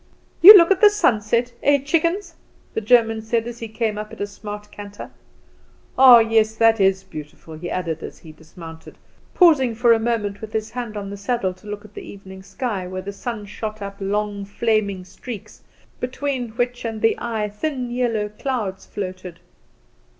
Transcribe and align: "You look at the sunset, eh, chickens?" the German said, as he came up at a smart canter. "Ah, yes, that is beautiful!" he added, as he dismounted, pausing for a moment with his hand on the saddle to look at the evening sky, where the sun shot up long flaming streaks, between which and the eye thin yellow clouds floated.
"You 0.41 0.55
look 0.57 0.71
at 0.71 0.81
the 0.81 0.89
sunset, 0.89 1.53
eh, 1.61 1.77
chickens?" 1.77 2.33
the 2.73 2.81
German 2.81 3.21
said, 3.21 3.45
as 3.45 3.59
he 3.59 3.67
came 3.67 3.99
up 3.99 4.11
at 4.11 4.19
a 4.19 4.25
smart 4.25 4.71
canter. 4.71 5.11
"Ah, 5.95 6.17
yes, 6.17 6.55
that 6.55 6.79
is 6.79 7.03
beautiful!" 7.03 7.53
he 7.53 7.69
added, 7.69 8.01
as 8.01 8.17
he 8.17 8.31
dismounted, 8.31 8.97
pausing 9.35 9.75
for 9.75 9.93
a 9.93 9.99
moment 9.99 10.41
with 10.41 10.53
his 10.53 10.71
hand 10.71 10.97
on 10.97 11.11
the 11.11 11.17
saddle 11.17 11.53
to 11.53 11.67
look 11.67 11.85
at 11.85 11.93
the 11.93 12.01
evening 12.01 12.41
sky, 12.41 12.87
where 12.87 13.03
the 13.03 13.13
sun 13.13 13.45
shot 13.45 13.79
up 13.79 13.97
long 13.99 14.43
flaming 14.43 15.05
streaks, 15.05 15.61
between 15.99 16.49
which 16.53 16.83
and 16.83 17.03
the 17.03 17.15
eye 17.19 17.47
thin 17.47 17.91
yellow 17.91 18.27
clouds 18.27 18.87
floated. 18.87 19.39